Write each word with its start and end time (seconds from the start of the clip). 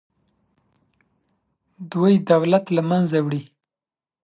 دوی 1.91 2.13
دولت 2.31 2.65
له 2.75 2.81
منځه 2.89 3.17
وړي. 3.25 3.41